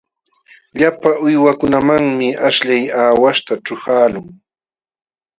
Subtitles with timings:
[0.77, 4.27] Llapa uywankunamanmi aśhllay aawaśhta ćhuqaqlun.